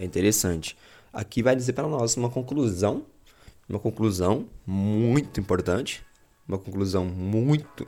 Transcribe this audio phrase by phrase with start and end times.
[0.00, 0.76] É interessante.
[1.12, 3.04] Aqui vai dizer para nós uma conclusão,
[3.68, 6.02] uma conclusão muito importante,
[6.48, 7.86] uma conclusão muito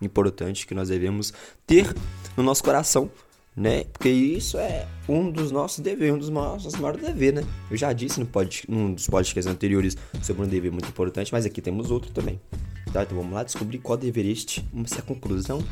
[0.00, 1.34] importante que nós devemos
[1.66, 1.94] ter
[2.34, 3.10] no nosso coração,
[3.54, 3.84] né?
[3.84, 7.50] Porque isso é um dos nossos deveres, um dos nossos maiores deveres, né?
[7.70, 11.44] Eu já disse no pod, num dos podcasts anteriores sobre um dever muito importante, mas
[11.44, 12.40] aqui temos outro também.
[12.90, 13.02] Tá?
[13.02, 15.62] Então vamos lá descobrir qual dever este, vamos ser a conclusão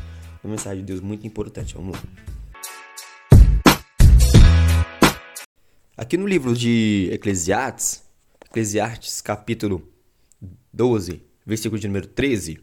[0.43, 1.73] uma mensagem de Deus muito importante.
[1.73, 2.28] Vamos lá.
[6.09, 8.03] Aqui no livro de Eclesiastes,
[8.43, 9.87] Eclesiastes capítulo
[10.73, 12.57] 12, versículo de número 13,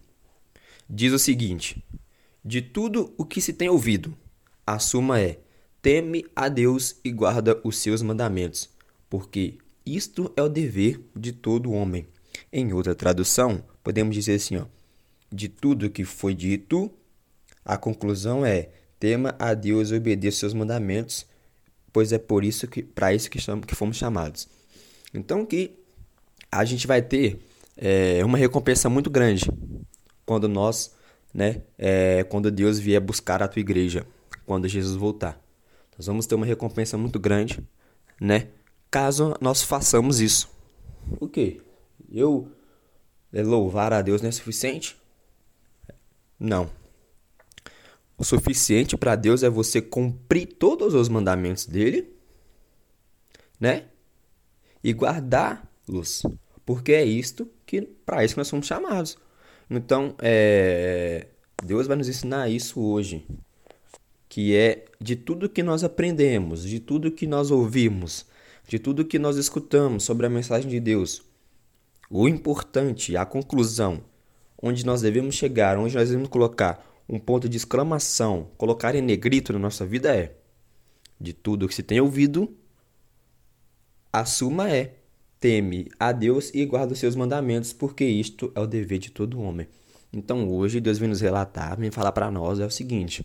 [0.90, 1.80] diz o seguinte:
[2.44, 4.16] De tudo o que se tem ouvido,
[4.66, 5.38] a suma é:
[5.80, 8.68] teme a Deus e guarda os seus mandamentos,
[9.08, 12.04] porque isto é o dever de todo homem.
[12.52, 14.64] Em outra tradução, podemos dizer assim, ó:
[15.30, 16.90] De tudo que foi dito,
[17.64, 21.28] a conclusão é: tema a Deus e obedeça seus mandamentos,
[21.96, 24.46] pois é por isso que para isso que, chamamos, que fomos chamados.
[25.14, 25.78] Então que
[26.52, 27.40] a gente vai ter
[27.74, 29.50] é, uma recompensa muito grande
[30.26, 30.94] quando nós,
[31.32, 34.06] né, é, quando Deus vier buscar a tua igreja,
[34.44, 35.42] quando Jesus voltar.
[35.96, 37.66] Nós vamos ter uma recompensa muito grande,
[38.20, 38.48] né?
[38.90, 40.50] Caso nós façamos isso.
[41.18, 41.62] O quê?
[42.12, 42.52] Eu
[43.32, 44.98] louvar a Deus não é suficiente?
[46.38, 46.68] Não.
[48.18, 52.14] O suficiente para Deus é você cumprir todos os mandamentos dele,
[53.60, 53.84] né?
[54.82, 56.22] E guardá-los,
[56.64, 59.18] porque é isto que para isso que nós somos chamados.
[59.68, 61.26] Então, é,
[61.62, 63.26] Deus vai nos ensinar isso hoje,
[64.28, 68.26] que é de tudo que nós aprendemos, de tudo que nós ouvimos,
[68.66, 71.22] de tudo que nós escutamos sobre a mensagem de Deus.
[72.08, 74.02] O importante, a conclusão,
[74.62, 79.52] onde nós devemos chegar, onde nós devemos colocar um ponto de exclamação, colocar em negrito
[79.52, 80.36] na nossa vida é:
[81.20, 82.54] de tudo que se tem ouvido,
[84.12, 84.94] a suma é:
[85.38, 89.40] teme a Deus e guarda os seus mandamentos, porque isto é o dever de todo
[89.40, 89.68] homem.
[90.12, 93.24] Então hoje Deus vem nos relatar, vem falar para nós é o seguinte: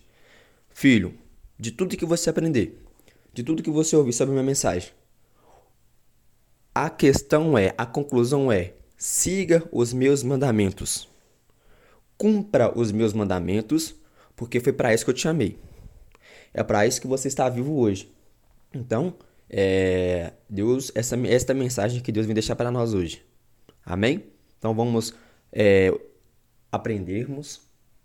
[0.70, 1.14] Filho,
[1.58, 2.80] de tudo que você aprender,
[3.32, 4.90] de tudo que você ouvir sobre minha mensagem,
[6.74, 11.11] a questão é, a conclusão é: siga os meus mandamentos
[12.22, 13.96] cumpra os meus mandamentos,
[14.36, 15.58] porque foi para isso que eu te chamei.
[16.54, 18.12] É para isso que você está vivo hoje.
[18.72, 19.14] Então,
[19.50, 23.26] é, Deus, essa, esta mensagem que Deus vem deixar para nós hoje.
[23.84, 24.22] Amém?
[24.56, 25.12] Então vamos
[25.52, 25.92] é,
[26.70, 27.60] aprendermos,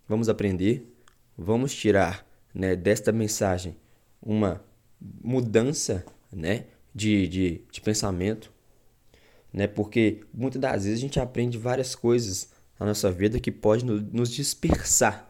[0.08, 0.92] vamos aprender,
[1.36, 3.76] vamos tirar né, desta mensagem
[4.20, 4.60] uma
[5.00, 8.52] mudança né, de, de, de pensamento,
[9.52, 13.84] né, porque muitas das vezes a gente aprende várias coisas na nossa vida que pode
[13.84, 15.28] nos dispersar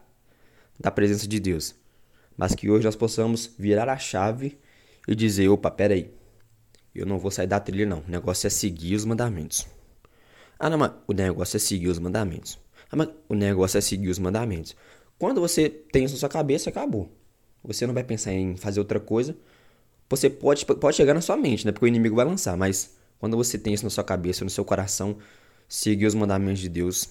[0.79, 1.75] da presença de Deus.
[2.37, 4.57] Mas que hoje nós possamos virar a chave
[5.07, 6.13] e dizer: opa, peraí,
[6.93, 7.99] eu não vou sair da trilha, não.
[7.99, 9.67] O negócio é seguir os mandamentos.
[10.57, 12.59] Ah, não, mas o negócio é seguir os mandamentos.
[12.91, 14.75] Ah, mas o negócio é seguir os mandamentos.
[15.17, 17.11] Quando você tem isso na sua cabeça, acabou.
[17.63, 19.35] Você não vai pensar em fazer outra coisa.
[20.09, 21.71] Você pode, pode chegar na sua mente, né?
[21.71, 22.55] Porque o inimigo vai lançar.
[22.57, 25.17] Mas quando você tem isso na sua cabeça, no seu coração,
[25.69, 27.09] seguir os mandamentos de Deus,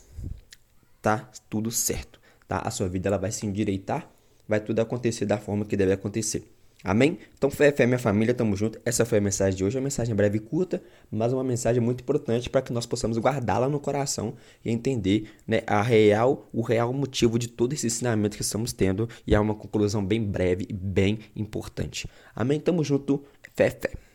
[1.01, 2.59] tá tudo certo, tá?
[2.59, 4.11] A sua vida ela vai se endireitar,
[4.47, 6.45] vai tudo acontecer da forma que deve acontecer.
[6.83, 7.19] Amém?
[7.37, 8.81] Então, fé, fé, minha família, tamo junto.
[8.85, 10.81] Essa foi a mensagem de hoje, uma mensagem breve e curta,
[11.11, 15.63] mas uma mensagem muito importante para que nós possamos guardá-la no coração e entender né,
[15.67, 19.09] a real, o real motivo de todo esse ensinamento que estamos tendo.
[19.27, 22.09] E é uma conclusão bem breve e bem importante.
[22.35, 22.61] Amém?
[22.61, 23.25] Tamo junto.
[23.55, 24.08] Fé, fé.